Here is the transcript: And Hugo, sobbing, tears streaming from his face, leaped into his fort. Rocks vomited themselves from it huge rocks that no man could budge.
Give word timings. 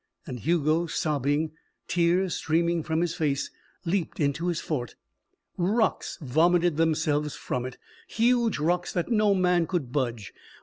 And 0.25 0.39
Hugo, 0.39 0.87
sobbing, 0.87 1.51
tears 1.87 2.33
streaming 2.33 2.81
from 2.81 3.01
his 3.01 3.13
face, 3.13 3.51
leaped 3.85 4.19
into 4.19 4.47
his 4.47 4.59
fort. 4.59 4.95
Rocks 5.57 6.17
vomited 6.23 6.75
themselves 6.77 7.35
from 7.35 7.67
it 7.67 7.77
huge 8.07 8.57
rocks 8.57 8.91
that 8.93 9.11
no 9.11 9.35
man 9.35 9.67
could 9.67 9.91
budge. 9.91 10.33